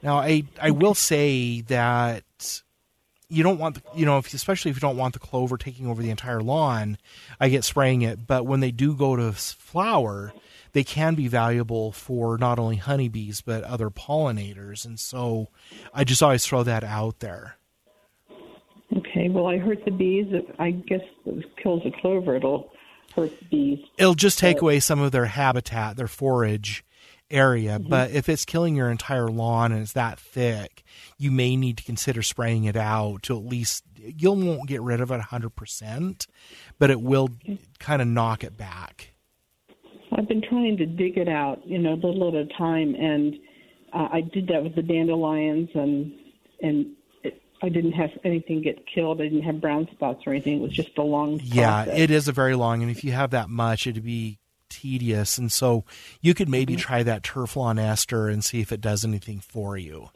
Now, 0.02 0.18
I 0.18 0.42
I 0.60 0.70
will 0.70 0.94
say 0.94 1.62
that 1.62 2.24
you 3.28 3.42
don't 3.42 3.58
want 3.58 3.76
the, 3.76 3.82
you 3.94 4.06
know 4.06 4.18
if, 4.18 4.32
especially 4.32 4.70
if 4.70 4.76
you 4.76 4.80
don't 4.80 4.96
want 4.96 5.14
the 5.14 5.18
clover 5.18 5.56
taking 5.56 5.86
over 5.86 6.02
the 6.02 6.10
entire 6.10 6.40
lawn 6.40 6.98
i 7.40 7.48
get 7.48 7.64
spraying 7.64 8.02
it. 8.02 8.26
But 8.26 8.46
when 8.46 8.60
they 8.60 8.70
do 8.70 8.94
go 8.94 9.16
to 9.16 9.32
flower 9.32 10.32
they 10.72 10.84
can 10.84 11.14
be 11.14 11.26
valuable 11.26 11.92
for 11.92 12.36
not 12.38 12.58
only 12.58 12.76
honeybees 12.76 13.40
but 13.40 13.64
other 13.64 13.90
pollinators. 13.90 14.84
And 14.84 14.98
so 15.00 15.48
i 15.92 16.04
just 16.04 16.22
always 16.22 16.46
throw 16.46 16.62
that 16.62 16.84
out 16.84 17.20
there. 17.20 17.56
Okay 18.96 19.28
well 19.28 19.46
i 19.46 19.58
hurt 19.58 19.84
the 19.84 19.90
bees 19.90 20.26
i 20.58 20.70
guess 20.70 21.00
it 21.24 21.56
kills 21.56 21.82
the 21.84 21.90
clover 21.90 22.36
it'll 22.36 22.70
hurt 23.14 23.32
the 23.40 23.46
bees. 23.46 23.84
It'll 23.98 24.14
just 24.14 24.38
take 24.38 24.58
but, 24.58 24.62
away 24.62 24.80
some 24.80 25.00
of 25.00 25.10
their 25.10 25.26
habitat 25.26 25.96
their 25.96 26.08
forage 26.08 26.84
area. 27.30 27.78
Mm-hmm. 27.78 27.88
But 27.88 28.10
if 28.10 28.28
it's 28.28 28.44
killing 28.44 28.76
your 28.76 28.90
entire 28.90 29.28
lawn 29.28 29.72
and 29.72 29.82
it's 29.82 29.92
that 29.92 30.18
thick, 30.18 30.84
you 31.18 31.30
may 31.30 31.56
need 31.56 31.78
to 31.78 31.84
consider 31.84 32.22
spraying 32.22 32.64
it 32.64 32.76
out 32.76 33.22
to 33.24 33.36
at 33.36 33.44
least 33.44 33.84
you 33.98 34.32
won't 34.32 34.68
get 34.68 34.82
rid 34.82 35.00
of 35.00 35.10
it 35.10 35.20
100%, 35.20 36.26
but 36.78 36.90
it 36.90 37.00
will 37.00 37.30
kind 37.78 38.00
of 38.00 38.08
knock 38.08 38.44
it 38.44 38.56
back. 38.56 39.14
I've 40.12 40.28
been 40.28 40.42
trying 40.42 40.76
to 40.78 40.86
dig 40.86 41.18
it 41.18 41.28
out, 41.28 41.66
you 41.66 41.78
know, 41.78 41.94
a 41.94 41.94
little 41.94 42.28
at 42.28 42.34
a 42.34 42.58
time, 42.58 42.94
and 42.94 43.34
uh, 43.92 44.08
I 44.12 44.20
did 44.20 44.48
that 44.48 44.62
with 44.62 44.74
the 44.74 44.82
dandelions, 44.82 45.68
and 45.74 46.12
and 46.62 46.86
it, 47.22 47.42
I 47.62 47.68
didn't 47.68 47.92
have 47.92 48.10
anything 48.24 48.62
get 48.62 48.84
killed. 48.86 49.20
I 49.20 49.24
didn't 49.24 49.42
have 49.42 49.60
brown 49.60 49.88
spots 49.92 50.22
or 50.26 50.32
anything. 50.32 50.58
It 50.58 50.62
was 50.62 50.72
just 50.72 50.96
a 50.96 51.02
long. 51.02 51.38
Process. 51.38 51.54
Yeah, 51.54 51.84
it 51.86 52.10
is 52.10 52.28
a 52.28 52.32
very 52.32 52.54
long, 52.54 52.82
and 52.82 52.90
if 52.90 53.04
you 53.04 53.12
have 53.12 53.30
that 53.30 53.48
much, 53.50 53.86
it'd 53.86 54.04
be 54.04 54.38
tedious. 54.68 55.38
And 55.38 55.50
so 55.50 55.84
you 56.20 56.34
could 56.34 56.48
maybe 56.48 56.74
mm-hmm. 56.74 56.80
try 56.80 57.02
that 57.02 57.22
Turflon 57.22 57.78
Ester 57.78 58.28
and 58.28 58.44
see 58.44 58.60
if 58.60 58.72
it 58.72 58.80
does 58.80 59.04
anything 59.04 59.40
for 59.40 59.76
you. 59.76 60.10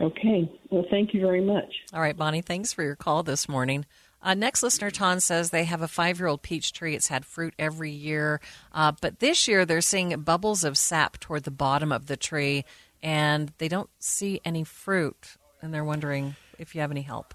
Okay. 0.00 0.50
Well, 0.70 0.84
thank 0.90 1.12
you 1.12 1.20
very 1.20 1.42
much. 1.42 1.72
All 1.92 2.00
right, 2.00 2.16
Bonnie, 2.16 2.40
thanks 2.40 2.72
for 2.72 2.82
your 2.82 2.96
call 2.96 3.22
this 3.22 3.48
morning. 3.48 3.84
Uh, 4.22 4.34
next 4.34 4.62
listener, 4.62 4.90
Taun 4.90 5.20
says 5.20 5.50
they 5.50 5.64
have 5.64 5.82
a 5.82 5.88
five 5.88 6.18
year 6.18 6.28
old 6.28 6.42
peach 6.42 6.72
tree. 6.72 6.94
It's 6.94 7.08
had 7.08 7.24
fruit 7.24 7.54
every 7.58 7.90
year. 7.90 8.40
Uh, 8.72 8.92
but 9.00 9.18
this 9.18 9.48
year 9.48 9.64
they're 9.64 9.80
seeing 9.80 10.18
bubbles 10.20 10.64
of 10.64 10.76
sap 10.76 11.18
toward 11.20 11.44
the 11.44 11.50
bottom 11.50 11.90
of 11.92 12.06
the 12.06 12.16
tree, 12.16 12.64
and 13.02 13.52
they 13.58 13.68
don't 13.68 13.90
see 13.98 14.40
any 14.44 14.64
fruit. 14.64 15.36
And 15.62 15.72
they're 15.72 15.84
wondering 15.84 16.36
if 16.58 16.74
you 16.74 16.80
have 16.80 16.90
any 16.90 17.02
help. 17.02 17.34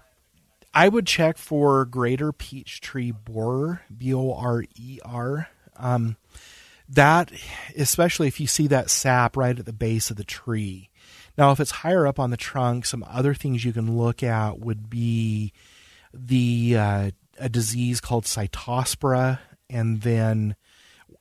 I 0.74 0.88
would 0.88 1.06
check 1.06 1.38
for 1.38 1.84
greater 1.84 2.32
peach 2.32 2.80
tree 2.80 3.10
borer, 3.10 3.82
B 3.96 4.12
O 4.12 4.34
R 4.34 4.64
E 4.76 5.00
R. 5.04 5.48
Um, 5.78 6.16
that, 6.88 7.32
especially 7.76 8.28
if 8.28 8.40
you 8.40 8.46
see 8.46 8.66
that 8.68 8.90
sap 8.90 9.36
right 9.36 9.58
at 9.58 9.66
the 9.66 9.72
base 9.72 10.10
of 10.10 10.16
the 10.16 10.24
tree. 10.24 10.90
Now, 11.36 11.50
if 11.50 11.60
it's 11.60 11.70
higher 11.70 12.06
up 12.06 12.18
on 12.18 12.30
the 12.30 12.36
trunk, 12.36 12.86
some 12.86 13.04
other 13.08 13.34
things 13.34 13.64
you 13.64 13.72
can 13.72 13.96
look 13.96 14.22
at 14.22 14.58
would 14.58 14.88
be 14.88 15.52
the 16.14 16.76
uh, 16.78 17.10
a 17.38 17.48
disease 17.48 18.00
called 18.00 18.24
Cytospora, 18.24 19.40
and 19.68 20.00
then 20.02 20.56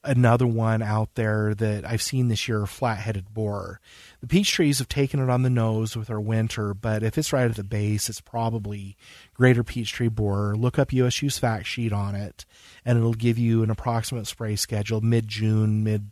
another 0.06 0.48
one 0.48 0.82
out 0.82 1.16
there 1.16 1.54
that 1.56 1.86
I've 1.86 2.02
seen 2.02 2.28
this 2.28 2.48
year, 2.48 2.66
flat-headed 2.66 3.34
borer. 3.34 3.80
The 4.22 4.28
peach 4.28 4.52
trees 4.52 4.80
have 4.80 4.90
taken 4.90 5.20
it 5.20 5.30
on 5.30 5.42
the 5.42 5.50
nose 5.50 5.96
with 5.96 6.10
our 6.10 6.20
winter, 6.20 6.74
but 6.74 7.04
if 7.04 7.18
it's 7.18 7.34
right 7.34 7.50
at 7.50 7.56
the 7.56 7.64
base, 7.64 8.10
it's 8.10 8.22
probably 8.22 8.98
greater 9.34 9.64
peach 9.64 9.92
tree 9.92 10.08
borer. 10.08 10.56
Look 10.56 10.80
up 10.80 10.94
USU's 10.94 11.38
fact 11.38 11.66
sheet 11.68 11.92
on 11.92 12.16
it, 12.16 12.46
and 12.84 12.98
it'll 12.98 13.14
give 13.14 13.38
you 13.38 13.64
an 13.64 13.70
approximate 13.70 14.28
spray 14.28 14.56
schedule 14.56 15.02
mid 15.02 15.28
June, 15.28 15.84
mid 15.84 16.12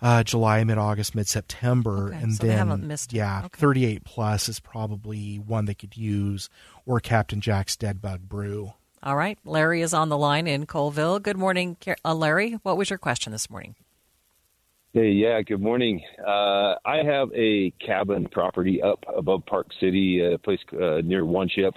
uh, 0.00 0.22
July, 0.22 0.62
mid 0.64 0.78
August, 0.78 1.14
mid 1.14 1.26
September, 1.26 2.08
okay, 2.08 2.18
and 2.22 2.34
so 2.34 2.46
then 2.46 2.96
yeah, 3.10 3.42
okay. 3.46 3.58
38 3.58 4.04
plus 4.04 4.48
is 4.48 4.60
probably 4.60 5.36
one 5.36 5.64
they 5.64 5.74
could 5.74 5.96
use, 5.96 6.48
or 6.86 7.00
Captain 7.00 7.40
Jack's 7.40 7.76
Dead 7.76 8.00
Bug 8.00 8.28
Brew. 8.28 8.72
All 9.02 9.16
right. 9.16 9.38
Larry 9.44 9.82
is 9.82 9.94
on 9.94 10.08
the 10.08 10.18
line 10.18 10.46
in 10.46 10.66
Coalville. 10.66 11.22
Good 11.22 11.36
morning, 11.36 11.76
uh, 12.04 12.14
Larry. 12.14 12.58
What 12.62 12.76
was 12.76 12.90
your 12.90 12.98
question 12.98 13.32
this 13.32 13.48
morning? 13.48 13.74
Hey, 14.92 15.10
yeah, 15.10 15.40
good 15.42 15.60
morning. 15.60 16.02
Uh, 16.26 16.74
I 16.84 17.02
have 17.04 17.28
a 17.34 17.70
cabin 17.84 18.26
property 18.32 18.82
up 18.82 19.04
above 19.16 19.44
Park 19.46 19.68
City, 19.78 20.24
a 20.24 20.38
place 20.38 20.58
uh, 20.72 21.02
near 21.04 21.22
Wanship, 21.22 21.72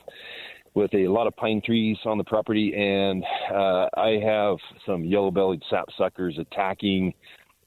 with 0.73 0.93
a 0.93 1.07
lot 1.09 1.27
of 1.27 1.35
pine 1.35 1.61
trees 1.63 1.97
on 2.05 2.17
the 2.17 2.23
property, 2.23 2.73
and 2.73 3.23
uh, 3.53 3.87
I 3.97 4.17
have 4.23 4.57
some 4.85 5.03
yellow-bellied 5.03 5.61
sapsuckers 5.69 6.39
attacking 6.39 7.13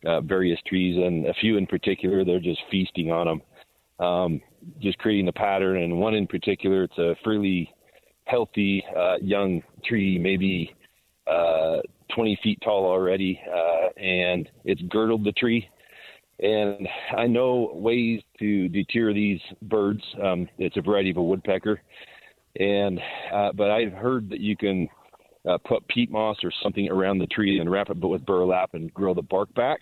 uh, 0.07 0.23
various 0.23 0.59
trees, 0.67 0.97
and 0.97 1.27
a 1.27 1.35
few 1.35 1.59
in 1.59 1.67
particular, 1.67 2.25
they're 2.25 2.41
just 2.41 2.63
feasting 2.71 3.13
on 3.13 3.27
them, 3.27 4.07
um, 4.07 4.41
just 4.81 4.99
creating 4.99 5.29
a 5.29 5.33
pattern. 5.33 5.83
And 5.83 6.01
one 6.01 6.15
in 6.15 6.27
particular, 6.27 6.85
it's 6.85 6.99
a 6.99 7.15
fairly 7.23 7.73
healthy 8.25 8.85
uh, 8.97 9.17
young 9.21 9.63
tree, 9.85 10.19
maybe 10.19 10.75
uh, 11.27 11.79
20 12.15 12.39
feet 12.43 12.59
tall 12.63 12.85
already, 12.85 13.41
uh, 13.53 13.89
and 14.01 14.49
it's 14.65 14.83
girdled 14.83 15.25
the 15.25 15.33
tree. 15.33 15.69
And 16.41 16.89
I 17.17 17.27
know 17.27 17.71
ways 17.75 18.21
to 18.41 18.69
deter 18.69 19.13
these 19.15 19.41
birds. 19.63 20.03
Um, 20.23 20.49
it's 20.59 20.77
a 20.77 20.83
variety 20.83 21.11
of 21.11 21.17
a 21.17 21.23
woodpecker, 21.23 21.81
and 22.59 23.01
uh, 23.33 23.53
but 23.53 23.71
I've 23.71 23.93
heard 23.93 24.29
that 24.31 24.41
you 24.41 24.57
can 24.57 24.89
uh, 25.49 25.59
put 25.59 25.87
peat 25.89 26.11
moss 26.11 26.39
or 26.43 26.51
something 26.63 26.89
around 26.91 27.19
the 27.19 27.27
tree 27.29 27.61
and 27.61 27.71
wrap 27.71 27.89
it 27.91 28.01
but 28.01 28.09
with 28.09 28.27
burlap 28.27 28.75
and 28.75 28.93
grow 28.93 29.15
the 29.15 29.23
bark 29.23 29.53
back. 29.55 29.79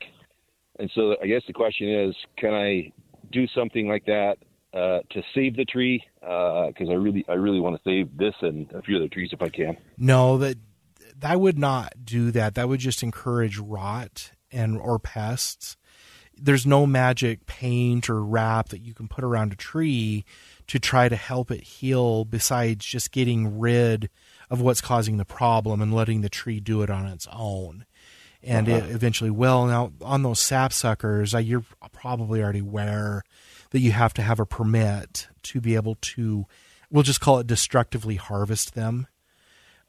And 0.79 0.91
so 0.95 1.17
I 1.23 1.27
guess 1.27 1.43
the 1.47 1.53
question 1.53 1.89
is, 1.89 2.15
can 2.37 2.53
I 2.53 2.93
do 3.31 3.47
something 3.55 3.89
like 3.89 4.05
that 4.07 4.37
uh, 4.75 5.01
to 5.11 5.23
save 5.35 5.57
the 5.57 5.65
tree 5.65 6.03
because 6.21 6.89
uh, 6.89 6.93
I 6.93 6.95
really 6.95 7.25
I 7.29 7.35
really 7.35 7.61
want 7.61 7.77
to 7.77 7.83
save 7.85 8.17
this 8.17 8.35
and 8.41 8.71
a 8.73 8.83
few 8.83 8.97
other 8.97 9.09
trees 9.09 9.31
if 9.33 9.43
I 9.43 9.49
can. 9.49 9.77
No, 9.99 10.39
that 10.39 10.57
that 11.19 11.41
would 11.41 11.59
not 11.59 11.93
do 12.05 12.31
that. 12.33 12.55
That 12.55 12.69
would 12.69 12.81
just 12.81 13.03
encourage 13.03 13.59
rot 13.59 14.33
and 14.51 14.79
or 14.79 14.99
pests. 14.99 15.77
there's 16.37 16.67
no 16.67 16.87
magic 16.87 17.47
paint 17.47 18.09
or 18.11 18.23
wrap 18.25 18.71
that 18.71 18.81
you 18.81 18.95
can 18.95 19.07
put 19.09 19.23
around 19.25 19.53
a 19.53 19.57
tree 19.57 20.25
to 20.67 20.79
try 20.79 21.09
to 21.09 21.17
help 21.17 21.51
it 21.51 21.63
heal 21.63 22.25
besides 22.25 22.85
just 22.85 23.13
getting 23.13 23.59
rid 23.59 24.09
of 24.51 24.61
what's 24.61 24.81
causing 24.81 25.19
the 25.19 25.25
problem 25.25 25.81
and 25.83 25.95
letting 25.95 26.21
the 26.23 26.29
tree 26.29 26.59
do 26.61 26.83
it 26.83 26.91
on 26.91 27.07
its 27.07 27.29
own 27.33 27.85
and 28.43 28.69
Uh-huh. 28.69 28.79
it 28.79 28.91
eventually 28.91 29.31
will 29.31 29.67
now 29.67 29.93
on 30.01 30.23
those 30.23 30.41
sapsuckers 30.41 31.35
uh, 31.35 31.39
you're 31.39 31.65
probably 31.93 32.43
already 32.43 32.59
aware 32.61 33.23
that 33.73 33.81
you 33.81 33.93
have 33.93 34.15
to 34.15 34.23
have 34.23 34.41
a 34.41 34.47
permit 34.47 35.29
to 35.43 35.61
be 35.61 35.75
able 35.75 35.97
to 36.01 36.47
we'll 36.91 37.03
just 37.03 37.21
call 37.21 37.39
it 37.39 37.47
destructively 37.47 38.17
harvest 38.17 38.75
them. 38.75 39.07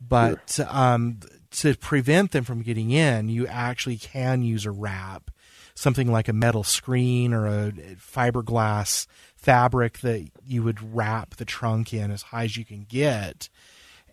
But 0.06 0.60
um, 0.68 1.20
to 1.52 1.76
prevent 1.76 2.32
them 2.32 2.44
from 2.44 2.62
getting 2.62 2.92
in 2.92 3.30
you 3.30 3.48
actually 3.48 3.98
can 3.98 4.42
use 4.42 4.66
a 4.66 4.72
wrap 4.72 5.30
something 5.76 6.12
like 6.12 6.28
a 6.28 6.34
metal 6.34 6.64
screen 6.64 7.34
or 7.34 7.48
a 7.48 7.72
fiberglass 7.96 9.08
fabric 9.36 10.00
that 10.00 10.28
you 10.46 10.64
would 10.64 10.96
wrap 10.96 11.36
the 11.36 11.46
trunk 11.46 11.94
in 11.94 12.12
as 12.12 12.24
high 12.24 12.44
as 12.44 12.58
you 12.58 12.66
can 12.66 12.86
get 12.88 13.50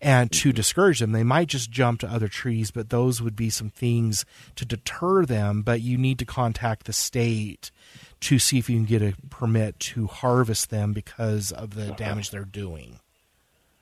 and 0.01 0.31
to 0.31 0.51
discourage 0.51 0.99
them 0.99 1.11
they 1.11 1.23
might 1.23 1.47
just 1.47 1.71
jump 1.71 1.99
to 1.99 2.07
other 2.07 2.27
trees 2.27 2.71
but 2.71 2.89
those 2.89 3.21
would 3.21 3.35
be 3.35 3.49
some 3.49 3.69
things 3.69 4.25
to 4.55 4.65
deter 4.65 5.25
them 5.25 5.61
but 5.61 5.81
you 5.81 5.97
need 5.97 6.19
to 6.19 6.25
contact 6.25 6.85
the 6.85 6.93
state 6.93 7.71
to 8.19 8.37
see 8.39 8.57
if 8.57 8.69
you 8.69 8.77
can 8.77 8.85
get 8.85 9.01
a 9.01 9.13
permit 9.29 9.79
to 9.79 10.07
harvest 10.07 10.69
them 10.69 10.93
because 10.93 11.51
of 11.51 11.75
the 11.75 11.91
damage 11.93 12.31
they're 12.31 12.45
doing 12.45 12.99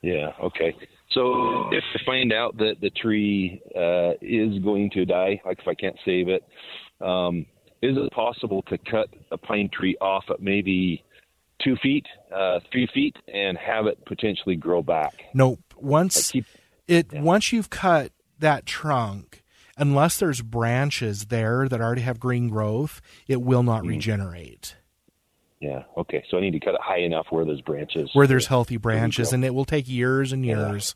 Yeah. 0.02 0.32
Okay. 0.42 0.76
So 1.12 1.70
if 1.72 1.84
I 1.96 2.06
find 2.06 2.32
out 2.32 2.58
that 2.58 2.76
the 2.82 2.92
tree 2.92 3.62
uh, 3.76 4.14
is 4.22 4.62
going 4.64 4.92
to 4.92 5.06
die, 5.06 5.42
like 5.46 5.60
if 5.60 5.68
I 5.68 5.74
can't 5.74 5.98
save 6.06 6.30
it, 6.30 6.44
um, 7.02 7.46
is 7.82 7.98
it 7.98 8.12
possible 8.12 8.62
to 8.64 8.78
cut 8.78 9.10
a 9.32 9.38
pine 9.38 9.70
tree 9.74 9.98
off 10.00 10.26
at 10.30 10.42
maybe 10.42 11.04
two 11.64 11.76
feet, 11.82 12.06
uh, 12.34 12.60
three 12.72 12.88
feet, 12.94 13.16
and 13.34 13.58
have 13.58 13.88
it 13.88 14.06
potentially 14.06 14.56
grow 14.56 14.82
back? 14.82 15.14
Nope. 15.34 15.69
Once 15.82 16.34
it 16.88 17.14
once 17.14 17.52
you've 17.54 17.70
cut 17.70 18.12
that 18.40 18.66
trunk, 18.66 19.44
unless 19.78 20.18
there's 20.18 20.42
branches 20.42 21.26
there 21.26 21.68
that 21.68 21.82
already 21.82 22.02
have 22.02 22.20
green 22.20 22.48
growth, 22.50 23.02
it 23.28 23.42
will 23.42 23.64
not 23.64 23.82
Mm-hmm. 23.82 23.90
regenerate. 23.90 24.76
Yeah. 25.60 25.84
Okay. 25.98 26.24
So 26.30 26.38
I 26.38 26.42
need 26.42 26.52
to 26.54 26.60
cut 26.60 26.74
it 26.76 26.82
high 26.82 27.00
enough 27.00 27.28
where 27.32 27.44
there's 27.46 27.62
branches. 27.62 28.10
Where 28.14 28.28
there's 28.28 28.48
healthy 28.48 28.78
branches, 28.78 29.34
and 29.34 29.44
it 29.44 29.54
will 29.54 29.66
take 29.66 29.90
years 29.90 30.32
and 30.32 30.46
years 30.46 30.96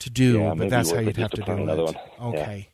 to 0.00 0.10
do, 0.10 0.38
Yeah, 0.38 0.54
but 0.54 0.70
that's 0.70 0.90
how 0.90 0.98
you'd 1.00 1.16
have 1.18 1.30
to 1.32 1.36
to 1.42 1.42
do 1.42 1.52
another 1.52 1.82
it. 1.82 1.84
one. 1.84 1.94
Yeah. 2.34 2.40
Okay. 2.42 2.68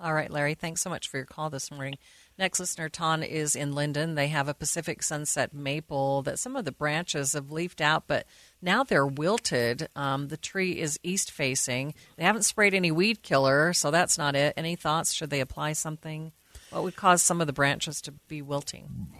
All 0.00 0.14
right, 0.14 0.30
Larry, 0.30 0.54
thanks 0.54 0.80
so 0.80 0.88
much 0.90 1.08
for 1.08 1.18
your 1.18 1.26
call 1.26 1.50
this 1.50 1.70
morning. 1.70 1.96
Next 2.40 2.58
listener, 2.58 2.88
Taun, 2.88 3.22
is 3.22 3.54
in 3.54 3.74
Lindon. 3.74 4.14
They 4.14 4.28
have 4.28 4.48
a 4.48 4.54
Pacific 4.54 5.02
Sunset 5.02 5.52
maple 5.52 6.22
that 6.22 6.38
some 6.38 6.56
of 6.56 6.64
the 6.64 6.72
branches 6.72 7.34
have 7.34 7.50
leafed 7.50 7.82
out, 7.82 8.04
but 8.06 8.24
now 8.62 8.82
they're 8.82 9.06
wilted. 9.06 9.90
Um, 9.94 10.28
the 10.28 10.38
tree 10.38 10.80
is 10.80 10.98
east 11.02 11.30
facing. 11.30 11.92
They 12.16 12.24
haven't 12.24 12.44
sprayed 12.44 12.72
any 12.72 12.90
weed 12.90 13.22
killer, 13.22 13.74
so 13.74 13.90
that's 13.90 14.16
not 14.16 14.34
it. 14.34 14.54
Any 14.56 14.74
thoughts? 14.74 15.12
Should 15.12 15.28
they 15.28 15.40
apply 15.40 15.74
something? 15.74 16.32
What 16.70 16.82
would 16.82 16.96
cause 16.96 17.20
some 17.22 17.42
of 17.42 17.46
the 17.46 17.52
branches 17.52 18.00
to 18.00 18.12
be 18.12 18.40
wilting? 18.40 19.12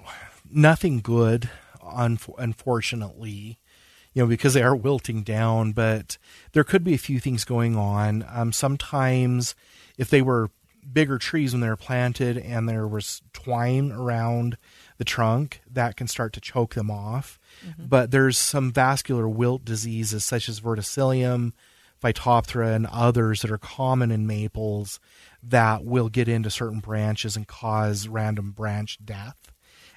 nothing 0.50 1.00
good, 1.00 1.50
unfortunately, 2.38 3.58
you 4.14 4.22
know, 4.22 4.26
because 4.28 4.54
they 4.54 4.62
are 4.62 4.74
wilting 4.74 5.24
down. 5.24 5.72
But 5.72 6.16
there 6.52 6.64
could 6.64 6.84
be 6.84 6.94
a 6.94 6.98
few 6.98 7.20
things 7.20 7.44
going 7.44 7.76
on. 7.76 8.24
Um, 8.32 8.50
sometimes, 8.50 9.54
if 9.98 10.08
they 10.08 10.22
were 10.22 10.50
bigger 10.92 11.18
trees 11.18 11.52
when 11.52 11.60
they're 11.60 11.76
planted 11.76 12.37
and 12.38 12.68
there 12.68 12.87
was 12.87 13.22
twine 13.32 13.92
around 13.92 14.56
the 14.99 15.04
trunk, 15.04 15.60
that 15.70 15.96
can 15.96 16.06
start 16.06 16.32
to 16.34 16.40
choke 16.40 16.75
them 16.75 16.90
off. 16.90 17.38
Mm-hmm. 17.66 17.87
But 17.87 18.10
there's 18.10 18.38
some 18.38 18.72
vascular 18.72 19.28
wilt 19.28 19.64
diseases 19.64 20.25
such 20.25 20.49
as 20.49 20.60
verticillium, 20.60 21.52
Phytophthora, 22.02 22.75
and 22.75 22.87
others 22.87 23.42
that 23.42 23.50
are 23.50 23.58
common 23.58 24.10
in 24.10 24.26
maples 24.26 25.00
that 25.42 25.84
will 25.84 26.08
get 26.08 26.28
into 26.28 26.50
certain 26.50 26.80
branches 26.80 27.37
and 27.37 27.46
cause 27.46 28.08
random 28.08 28.52
branch 28.52 28.99
death 29.04 29.50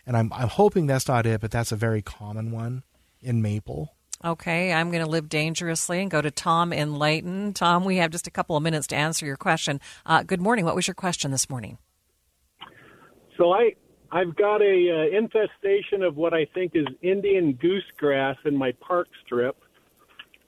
and 0.06 0.18
I'm 0.18 0.32
I'm 0.34 0.50
hoping 0.50 0.88
that's 0.88 1.08
not 1.08 1.26
it, 1.26 1.42
but 1.42 1.52
that's 1.52 1.72
a 1.72 1.78
very 1.78 2.02
common 2.02 2.52
one 2.52 2.84
in 3.22 3.42
maple. 3.42 3.96
Okay, 4.26 4.72
I'm 4.72 4.90
going 4.90 5.04
to 5.04 5.10
live 5.10 5.28
dangerously 5.28 6.00
and 6.00 6.10
go 6.10 6.22
to 6.22 6.32
Tom 6.32 6.72
in 6.72 6.96
Layton. 6.96 7.52
Tom, 7.52 7.84
we 7.84 7.98
have 7.98 8.10
just 8.10 8.26
a 8.26 8.32
couple 8.32 8.56
of 8.56 8.64
minutes 8.64 8.88
to 8.88 8.96
answer 8.96 9.26
your 9.26 9.36
question. 9.36 9.82
Uh, 10.06 10.24
good 10.24 10.40
morning. 10.40 10.64
What 10.64 10.76
was 10.76 10.88
your 10.88 10.96
question 10.96 11.32
this 11.32 11.50
morning? 11.50 11.78
So 13.38 13.52
I 13.52 13.74
I've 14.14 14.34
got 14.36 14.62
a 14.62 15.10
uh, 15.12 15.18
infestation 15.18 16.04
of 16.04 16.16
what 16.16 16.34
I 16.34 16.46
think 16.46 16.72
is 16.76 16.86
Indian 17.02 17.54
goosegrass 17.62 18.38
in 18.46 18.56
my 18.56 18.72
park 18.74 19.10
strip, 19.26 19.58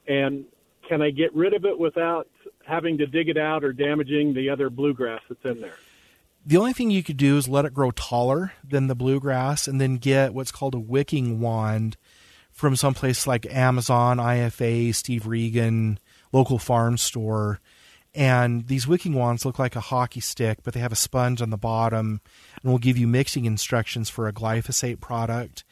and 0.07 0.45
can 0.88 1.01
I 1.01 1.09
get 1.09 1.35
rid 1.35 1.53
of 1.53 1.65
it 1.65 1.77
without 1.77 2.29
having 2.65 2.97
to 2.99 3.07
dig 3.07 3.27
it 3.27 3.38
out 3.38 3.65
or 3.65 3.73
damaging 3.73 4.33
the 4.33 4.49
other 4.51 4.69
bluegrass 4.69 5.21
that's 5.27 5.43
in 5.43 5.59
there? 5.59 5.75
The 6.45 6.57
only 6.57 6.73
thing 6.73 6.91
you 6.91 7.03
could 7.03 7.17
do 7.17 7.38
is 7.38 7.49
let 7.49 7.65
it 7.65 7.73
grow 7.73 7.91
taller 7.91 8.53
than 8.63 8.88
the 8.88 8.95
bluegrass, 8.95 9.67
and 9.67 9.81
then 9.81 9.97
get 9.97 10.33
what's 10.33 10.51
called 10.51 10.75
a 10.75 10.79
wicking 10.79 11.41
wand 11.41 11.97
from 12.55 12.75
someplace 12.77 13.27
like 13.27 13.45
Amazon, 13.53 14.17
IFA, 14.17 14.95
Steve 14.95 15.27
Regan, 15.27 15.99
local 16.31 16.57
farm 16.57 16.97
store. 16.97 17.59
And 18.15 18.67
these 18.67 18.87
wicking 18.87 19.13
wands 19.13 19.45
look 19.45 19.59
like 19.59 19.75
a 19.75 19.81
hockey 19.81 20.21
stick, 20.21 20.59
but 20.63 20.73
they 20.73 20.79
have 20.79 20.93
a 20.93 20.95
sponge 20.95 21.41
on 21.41 21.49
the 21.49 21.57
bottom 21.57 22.21
and 22.63 22.71
will 22.71 22.79
give 22.79 22.97
you 22.97 23.07
mixing 23.07 23.43
instructions 23.43 24.09
for 24.09 24.27
a 24.27 24.33
glyphosate 24.33 25.01
product. 25.01 25.65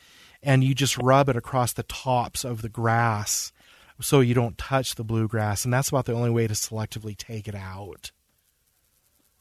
And 0.43 0.61
you 0.61 0.75
just 0.75 0.97
rub 0.97 1.29
it 1.29 1.37
across 1.37 1.71
the 1.71 1.83
tops 1.83 2.43
of 2.43 2.61
the 2.61 2.69
grass 2.69 3.53
so 4.01 4.19
you 4.19 4.33
don't 4.33 4.57
touch 4.57 4.95
the 4.95 5.05
bluegrass. 5.05 5.63
And 5.63 5.73
that's 5.73 5.87
about 5.87 6.03
the 6.03 6.11
only 6.11 6.31
way 6.31 6.47
to 6.47 6.53
selectively 6.53 7.15
take 7.15 7.47
it 7.47 7.55
out. 7.55 8.11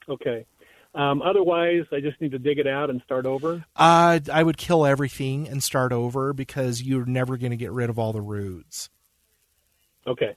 Okay. 0.09 0.46
Um, 0.94 1.22
otherwise, 1.22 1.85
I 1.90 2.00
just 2.00 2.20
need 2.20 2.33
to 2.33 2.38
dig 2.38 2.59
it 2.59 2.66
out 2.66 2.90
and 2.90 3.00
start 3.05 3.24
over. 3.24 3.64
Uh, 3.74 4.20
I 4.31 4.42
would 4.42 4.59
kill 4.59 4.85
everything 4.85 5.48
and 5.48 5.62
start 5.62 5.92
over 5.92 6.33
because 6.33 6.83
you're 6.83 7.07
never 7.07 7.37
going 7.38 7.50
to 7.50 7.57
get 7.57 7.72
rid 7.72 7.88
of 7.88 7.98
all 7.98 8.12
the 8.12 8.20
roots. 8.20 8.90
Okay. 10.07 10.37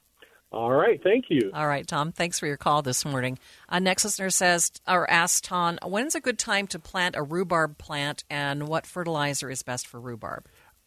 All 0.51 0.71
right. 0.71 1.01
Thank 1.03 1.25
you. 1.27 1.51
All 1.53 1.67
right, 1.67 1.85
Tom. 1.85 2.13
Thanks 2.13 2.39
for 2.39 2.47
your 2.47 2.55
call 2.55 2.81
this 2.81 3.03
morning. 3.03 3.37
A 3.67 3.81
next 3.81 4.05
listener 4.05 4.29
says 4.29 4.71
or 4.87 5.09
asks 5.09 5.41
Tom, 5.41 5.77
when's 5.83 6.15
a 6.15 6.21
good 6.21 6.39
time 6.39 6.67
to 6.67 6.79
plant 6.79 7.17
a 7.17 7.23
rhubarb 7.23 7.77
plant, 7.77 8.23
and 8.29 8.67
what 8.69 8.85
fertilizer 8.85 9.49
is 9.49 9.63
best 9.63 9.85
for 9.85 9.99
rhubarb? 9.99 10.45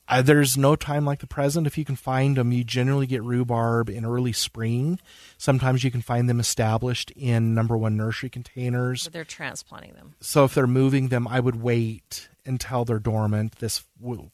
Uh, 0.09 0.23
there's 0.23 0.57
no 0.57 0.75
time 0.75 1.05
like 1.05 1.19
the 1.21 1.27
present. 1.27 1.67
If 1.67 1.77
you 1.77 1.85
can 1.85 1.97
find 1.97 2.37
them, 2.37 2.51
you 2.51 2.65
generally 2.65 3.07
get 3.07 3.23
rhubarb 3.23 3.91
in 3.91 4.05
early 4.07 4.33
spring. 4.33 4.99
Sometimes 5.37 5.85
you 5.85 5.91
can 5.91 6.01
find 6.01 6.29
them 6.29 6.41
established 6.41 7.11
in 7.11 7.55
number 7.55 7.77
one 7.77 7.97
nursery 7.97 8.31
containers. 8.31 9.05
But 9.05 9.13
they're 9.13 9.25
transplanting 9.25 9.93
them. 9.95 10.15
So 10.21 10.45
if 10.45 10.55
they're 10.55 10.67
moving 10.67 11.09
them, 11.09 11.29
I 11.29 11.41
would 11.41 11.61
wait 11.61 12.29
until 12.47 12.87
they're 12.87 12.99
dormant 12.99 13.57
this 13.59 13.85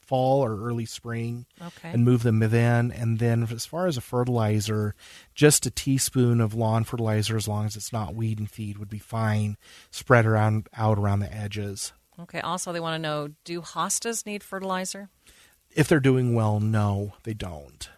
fall 0.07 0.45
or 0.45 0.65
early 0.65 0.85
spring 0.87 1.47
Okay. 1.61 1.91
and 1.91 2.05
move 2.05 2.23
them 2.23 2.39
then. 2.39 2.93
And 2.93 3.19
then 3.19 3.43
as 3.51 3.67
far 3.67 3.89
as 3.89 3.97
a 3.97 4.01
fertilizer, 4.01 4.95
just 5.35 5.67
a 5.67 5.71
teaspoon 5.73 6.41
of 6.41 6.55
lawn 6.55 6.85
fertilizer, 6.85 7.37
as 7.37 7.49
long 7.49 7.67
as 7.67 7.75
it's 7.75 7.93
not 7.93 8.15
weed 8.15 8.39
and 8.39 8.49
feed, 8.49 8.79
would 8.79 8.89
be 8.89 9.01
fine. 9.01 9.57
Spread 9.91 10.25
around 10.27 10.69
out 10.77 10.99
around 10.99 11.19
the 11.19 11.35
edges. 11.35 11.93
Okay. 12.21 12.39
Also, 12.39 12.73
they 12.73 12.79
want 12.79 12.95
to 12.95 13.03
know 13.03 13.31
do 13.43 13.61
hostas 13.61 14.25
need 14.25 14.45
fertilizer? 14.45 15.09
If 15.75 15.89
they're 15.89 16.01
doing 16.01 16.35
well, 16.35 16.61
no, 16.61 17.15
they 17.25 17.35
don't. 17.35 17.89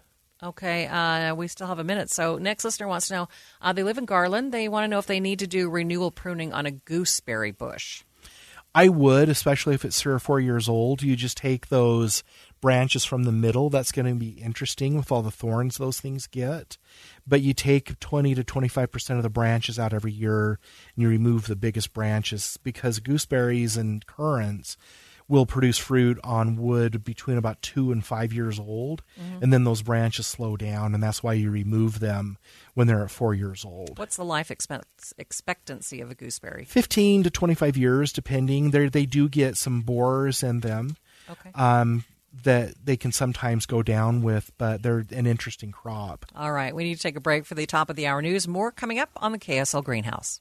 Okay, 0.42 0.86
uh, 0.86 1.34
we 1.34 1.48
still 1.48 1.66
have 1.66 1.78
a 1.78 1.84
minute. 1.84 2.10
So, 2.10 2.36
next 2.36 2.64
listener 2.64 2.88
wants 2.88 3.08
to 3.08 3.14
know 3.14 3.28
uh, 3.60 3.72
they 3.72 3.82
live 3.82 3.98
in 3.98 4.04
Garland. 4.04 4.52
They 4.52 4.68
want 4.68 4.84
to 4.84 4.88
know 4.88 4.98
if 4.98 5.06
they 5.06 5.20
need 5.20 5.38
to 5.38 5.46
do 5.46 5.68
renewal 5.70 6.10
pruning 6.10 6.52
on 6.52 6.66
a 6.66 6.70
gooseberry 6.70 7.52
bush. 7.52 8.02
I 8.74 8.88
would, 8.88 9.30
especially 9.30 9.74
if 9.74 9.86
it's 9.86 9.98
three 9.98 10.12
or 10.12 10.18
four 10.18 10.38
years 10.38 10.68
old. 10.68 11.02
You 11.02 11.16
just 11.16 11.38
take 11.38 11.68
those 11.68 12.22
branches 12.60 13.06
from 13.06 13.22
the 13.22 13.32
middle. 13.32 13.70
That's 13.70 13.90
going 13.90 14.06
to 14.06 14.14
be 14.14 14.32
interesting 14.32 14.98
with 14.98 15.10
all 15.10 15.22
the 15.22 15.30
thorns 15.30 15.78
those 15.78 15.98
things 15.98 16.26
get. 16.26 16.76
But 17.26 17.40
you 17.40 17.54
take 17.54 17.98
20 18.00 18.34
to 18.34 18.44
25% 18.44 19.16
of 19.16 19.22
the 19.22 19.30
branches 19.30 19.78
out 19.78 19.94
every 19.94 20.12
year 20.12 20.58
and 20.94 21.02
you 21.02 21.08
remove 21.08 21.46
the 21.46 21.56
biggest 21.56 21.94
branches 21.94 22.58
because 22.62 23.00
gooseberries 23.00 23.78
and 23.78 24.04
currants 24.04 24.76
will 25.28 25.46
produce 25.46 25.76
fruit 25.76 26.18
on 26.22 26.56
wood 26.56 27.02
between 27.02 27.36
about 27.36 27.60
two 27.60 27.90
and 27.90 28.04
five 28.04 28.32
years 28.32 28.60
old. 28.60 29.02
Mhm. 29.20 29.42
And 29.42 29.52
then 29.52 29.64
those 29.64 29.82
branches 29.82 30.26
slow 30.26 30.56
down. 30.56 30.94
And 30.94 31.02
that's 31.02 31.22
why 31.22 31.32
you 31.32 31.50
remove 31.50 31.98
them 31.98 32.38
when 32.74 32.86
they're 32.86 33.02
at 33.02 33.10
four 33.10 33.34
years 33.34 33.64
old. 33.64 33.98
What's 33.98 34.16
the 34.16 34.24
life 34.24 34.52
expectancy 35.18 36.00
of 36.00 36.10
a 36.10 36.14
gooseberry? 36.14 36.64
15 36.64 37.22
to 37.24 37.30
25 37.30 37.76
years 37.76 38.12
depending 38.12 38.70
they 38.70 38.88
they 38.88 39.06
do 39.06 39.28
get 39.28 39.56
some 39.56 39.82
borers 39.82 40.42
in 40.42 40.60
them 40.60 40.96
Okay. 41.28 41.50
um, 41.54 42.04
that 42.44 42.74
they 42.84 42.96
can 42.96 43.10
sometimes 43.12 43.66
go 43.66 43.82
down 43.82 44.22
with 44.22 44.52
but 44.58 44.82
they're 44.82 45.04
an 45.10 45.26
interesting 45.26 45.72
crop 45.72 46.26
All 46.36 46.52
right, 46.52 46.74
we 46.74 46.84
need 46.84 46.94
to 46.96 47.02
take 47.02 47.16
a 47.16 47.20
break 47.20 47.46
for 47.46 47.54
the 47.54 47.66
top 47.66 47.90
of 47.90 47.96
the 47.96 48.06
hour 48.06 48.22
news. 48.22 48.46
More 48.46 48.70
coming 48.70 48.98
up 48.98 49.10
on 49.16 49.32
the 49.32 49.38
KSL 49.38 49.82
Greenhouse. 49.82 50.40